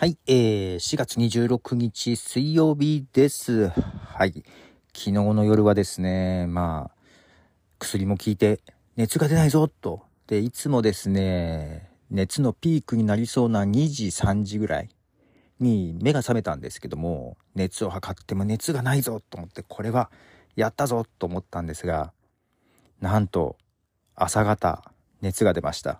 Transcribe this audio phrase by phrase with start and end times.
[0.00, 3.66] はい、えー、4月26日水曜日です。
[3.70, 4.44] はい。
[4.96, 6.96] 昨日の夜はですね、まあ、
[7.80, 8.60] 薬も効いて
[8.94, 10.04] 熱が出ないぞ、と。
[10.28, 14.90] で、いつもですね、熱のピークになりそうな2時、3時ぐらい
[15.58, 20.12] に目が覚めたんですけども、熱を測っても熱がないぞ、と思って、これは
[20.54, 22.12] やったぞ、と思ったんですが、
[23.00, 23.56] なんと、
[24.14, 24.92] 朝方、
[25.22, 25.98] 熱が出ました。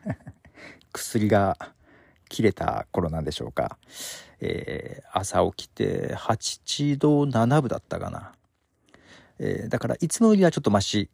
[0.94, 1.58] 薬が
[2.32, 3.78] 切れた頃なんでしょうか。
[4.40, 8.32] えー朝起きて8度7分だったかな。
[9.38, 11.10] えーだからいつもよりはちょっとマシ。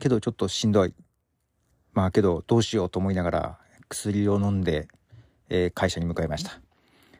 [0.00, 0.94] けどちょっとしんどい。
[1.92, 4.88] まあけどどうしようと思いながら薬を飲んで、
[5.50, 6.58] えー会社に向かいました。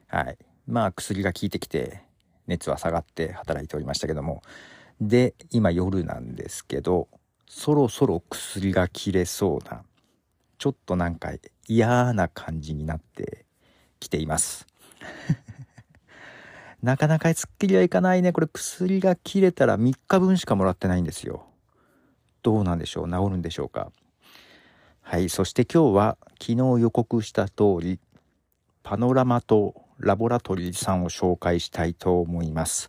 [0.09, 0.39] はい。
[0.67, 2.03] まあ薬が効いてきて
[2.47, 4.43] 熱は下がって働いておりましたけども。
[4.99, 7.09] で、今夜なんですけど、
[7.47, 9.83] そろそろ薬が切れそうな
[10.59, 11.31] ちょっとなんか
[11.69, 13.45] 嫌な感じになって
[14.01, 14.67] きています。
[16.83, 18.33] なかなかすっきりはいかないね。
[18.33, 21.47] これ薬が切れたら3日分しかもらってないんですよ。
[22.43, 23.91] どうなんでしょう治るんでしょうか
[25.03, 25.29] はい。
[25.29, 27.99] そして今日は昨日予告した通り、
[28.83, 32.89] パノラマとラボラトリーさんを紹介したいと思います。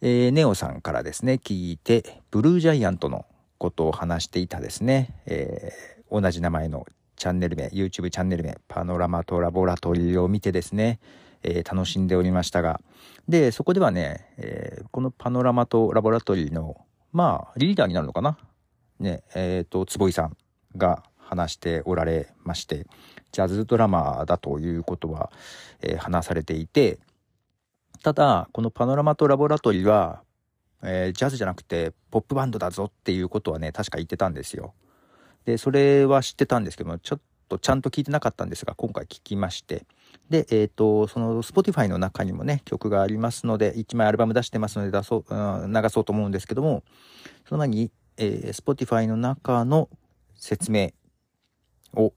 [0.00, 3.24] えーネオさんからですね、聞いて、ブルージャイアントの
[3.58, 11.00] ことを話していたですね、えー同じ名前のチャンネル名、YouTube チャンネル名、パノラマとラボラトリーを見てですね、
[11.42, 12.80] えー楽しんでおりましたが、
[13.28, 16.76] で、そこではね、えーこのパノラマとラボラトリーの、
[17.12, 18.38] まあ、リーダーになるのかな？
[19.00, 20.36] ね、えっ、と、坪井さん
[20.76, 22.86] が話しておられまして、
[23.32, 25.30] ジャズドラマだということは、
[25.80, 26.98] えー話されていて、
[28.02, 30.22] ただ、このパノラマとラボラトリーは、
[30.82, 34.74] えージャズじゃなくてポップバンドだぞっていうことはね、確か言ってたんですよ。
[35.46, 39.86] で、それは知ってたんですけども、ちょっとちゃんと聞いてなかったんですが、今回聞きまして。
[40.28, 46.82] で、えっ、と、その Spotify の中にもね、曲がありますので、1枚アルバム出してますので出そう、うん流そうと思うんですけども、
[47.48, 49.88] その前に、えー Spotify の中の
[50.34, 50.90] 説明
[51.94, 52.12] を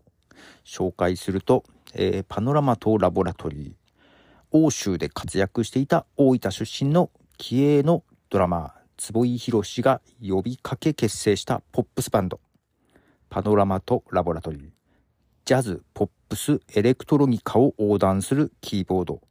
[0.65, 3.71] 紹介すると、えーパノラマとラボラトリー。
[4.51, 12.39] 欧州で活躍していた大分出身の気鋭のドラマー、坪井宏が呼びかけ結成したポップスバンド。
[13.29, 14.61] パノラマとラボラトリー。
[15.45, 19.21] ジャズ、ポップス、エレクトロニカを横断するキーボード。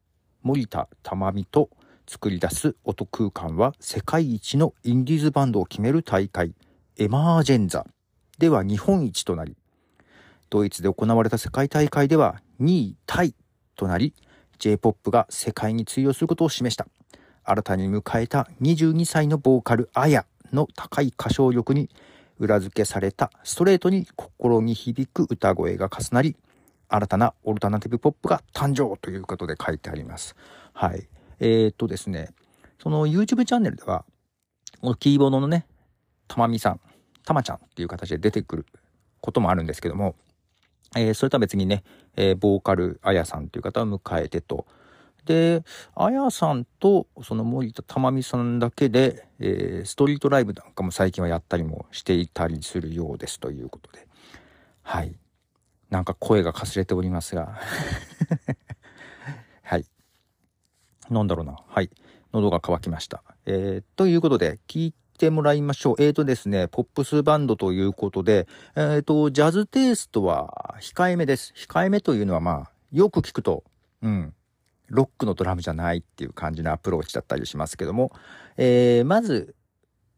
[0.42, 1.68] 森田珠美と
[2.06, 6.54] 作り出す音空間は世界一のインディーズバンドを決める大会、
[6.96, 7.84] エマージェンザ
[8.38, 9.56] では日本一となり、
[10.48, 13.34] ドイツで行われた世界大会では2位タイ
[13.74, 14.14] となり、
[14.60, 16.86] J-POP が世界に通用することを示した。
[17.42, 21.90] 新たに迎えた22歳のボーカル、アヤの高い歌唱力に
[22.38, 26.36] 裏付けされたストレートに心に響く歌声が重なり、
[26.88, 30.36] 新たなオルタナティブポップが誕生ということで書いてあります。
[30.72, 31.08] はい。
[31.40, 32.30] えー、っとですね、
[32.82, 34.04] その YouTube チャンネルでは、
[34.80, 35.66] このキーボードのね、
[36.28, 36.80] たまみさん、
[37.24, 38.66] たまちゃんっていう形で出てくる
[39.20, 40.14] こともあるんですけども、
[40.96, 41.82] えーそれとは別にね、
[42.16, 44.66] えーボーカル、あやさんという方を迎えてと。
[45.28, 45.62] で、
[45.94, 54.08] あやさんと、その森田たまみさんだけで、えーストリートライブなんかも最近はやったりもしていたりするようですということで。
[54.82, 55.14] はい。
[55.90, 57.58] なんか声がかすれておりますが。
[59.62, 59.84] はい。
[61.10, 61.58] なんだろうな。
[61.66, 61.90] はい。
[62.32, 63.22] 喉が渇きました。
[63.44, 65.96] えーということで、聞いてもらいましょう。
[65.98, 71.52] えーとですね、ポップスバンドということで、えーと、ジャズテイストは控えめです。
[71.54, 73.64] 控えめというのはまあ、よく聞くと、
[74.00, 74.34] うん、
[74.88, 78.10] ロックのドラムじゃないっていう感じのアプローチだったりしますけども、
[78.56, 79.54] えーまず、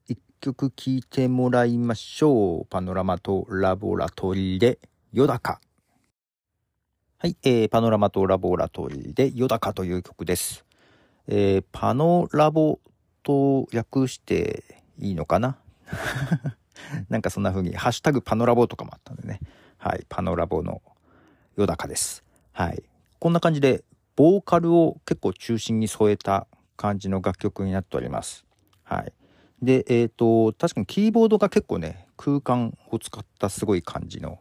[0.09, 2.67] 一曲聴いてもらいましょう。
[2.67, 4.79] パノラマとラボラトリーで、
[5.13, 5.61] ヨダカ。
[7.19, 10.65] はい、えーパノラマとラボラトリーで、ヨダカという曲です。
[11.27, 12.79] えーパノラボ
[13.23, 14.65] と略して
[14.99, 15.59] いいのかな？
[17.11, 19.41] なんかそんな風に、ハッシュタグパノラボとかもあったんでね。
[19.77, 20.81] はい、パノラボの
[21.57, 22.25] ヨダカです。
[22.53, 22.83] はい。
[23.19, 23.85] こんな感じで、
[24.17, 26.47] ボーカルを結構中心に添えた
[26.77, 28.45] 感じの楽曲になっております。
[28.83, 29.13] はい。
[29.63, 34.39] で、えっ、と、確かにキーボードが結構ね、空間を使ったすごい感じの、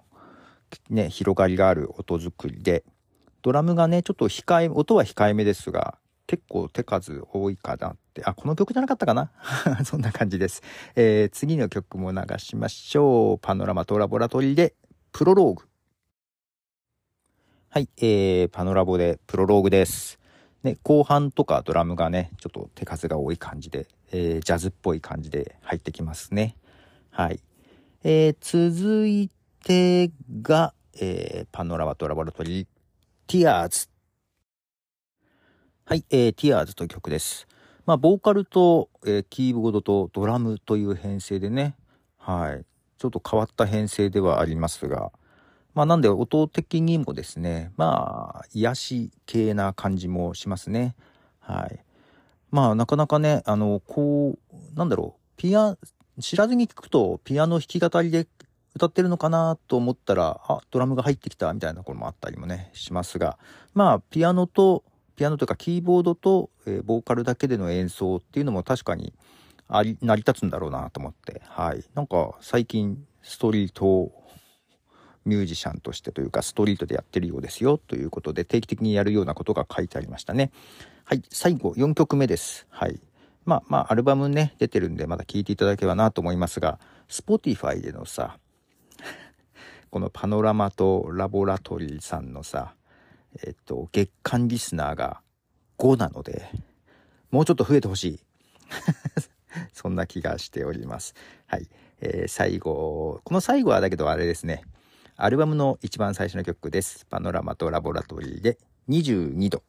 [0.90, 2.84] ね、広がりがある音作りで、
[3.42, 9.32] ドラムがね、ちょっと控え、音は控えめですが、結構手数多いかなって、あ、この曲じゃなかったかな？
[9.84, 10.62] そんな感じです。
[10.96, 13.40] えー次の曲も流しましょう。
[13.42, 14.76] パノラマとラボラトリで、
[15.12, 15.69] プロローグ。
[17.72, 20.18] はい、えー、パノラボでプロローグです。
[20.64, 26.56] ね、後半とかドラムがね、ちょっと手数が多い感じで、えージャズっぽい感じで入ってきますね。
[27.12, 27.40] はい。
[28.04, 29.30] えー続い
[29.64, 30.10] て
[30.42, 32.68] が、えーパノラマとラボラトリー、
[33.28, 33.88] ティアーズ
[35.86, 37.48] はい、えー、ティアーズという曲です。
[37.86, 41.76] まあ、ボーカルと、えー、キーボードとドラムという編成でね、
[42.18, 42.66] はい、
[42.98, 45.12] ちょっと変わった編成ではありますが、
[45.74, 50.96] まあ、なんで音的にもですね、まあ、癒し系な感じもしますね。
[51.40, 51.80] はい。
[52.52, 55.78] まあ、なかなかね、あの、こう、なんだろう、ピア、
[56.20, 58.28] 知らずに聞くと、ピアノ弾き語りで
[58.76, 63.38] 歌ってるのかなと思ったら、あ、ドラムが入ってきたみたいなこともあったりもね、しますが、
[63.74, 64.84] まあ、ピアノと
[65.20, 69.12] ピアノというかキーボードと、えー、ボーカルだけでの演奏っていうのも確かに
[69.68, 71.84] あり、成り立つんだろうなと思って、はい。
[71.94, 74.14] なんか最近ストリート
[75.26, 80.52] ミュージシャンとしてというかストリートでやってるようですよということで定期的にやるようなことが書いてありましたね。
[81.04, 81.24] はい。
[81.30, 82.68] 最後4曲目です。
[82.70, 83.00] はい。
[83.46, 86.80] まあまあアルバムね出てるんでまだ聴いていただければなと思いますが
[87.10, 88.38] Spotify でのさ
[89.90, 92.76] このパノラマとラボラトリーさんのさ
[93.44, 95.22] えっと、月間リスナーが
[95.78, 96.50] 5なので、
[97.32, 98.20] もうちょっと増えてほしい。
[99.74, 101.14] そんな気がしております。
[101.48, 101.68] はい。
[102.02, 104.64] えー、最後、この最後はだけどあれですね。
[105.22, 107.06] アルバムの一番最初の曲です。
[107.06, 108.58] パノラマとラボラトリーで
[108.88, 109.64] 22度。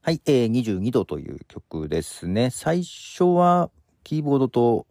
[0.00, 2.50] はい、えー、22度という曲ですね。
[2.50, 3.70] 最初は
[4.02, 4.88] キーボードと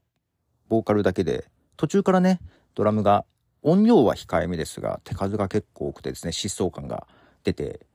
[0.69, 1.44] ボーカルだけで、
[1.75, 2.40] 途中からね、
[2.74, 3.25] ドラムが
[3.63, 7.06] 音量は控えめですが、手数が結構多くてですね、疾走感が
[7.44, 7.86] 出て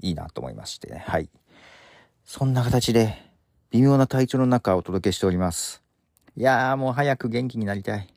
[0.00, 1.02] いいなと思いましてね。
[1.06, 1.30] はい。
[2.26, 3.16] そんな形で、
[3.70, 5.82] 微妙な体調の中をお届けしております。
[6.36, 8.12] いやーもう早く元気になりたい。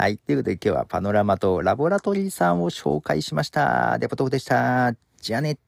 [0.00, 0.18] はい。
[0.18, 3.98] ということで今日はパノラマとラボラトリーさんを紹介しました。
[3.98, 4.94] デポトフでした。
[5.20, 5.58] じゃあね。